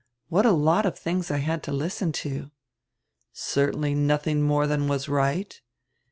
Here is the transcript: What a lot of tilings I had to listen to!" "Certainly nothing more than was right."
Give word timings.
What 0.29 0.47
a 0.47 0.51
lot 0.51 0.87
of 0.87 0.99
tilings 0.99 1.29
I 1.29 1.37
had 1.37 1.61
to 1.61 1.71
listen 1.71 2.11
to!" 2.25 2.49
"Certainly 3.33 3.93
nothing 3.93 4.41
more 4.41 4.65
than 4.65 4.87
was 4.87 5.07
right." 5.07 5.61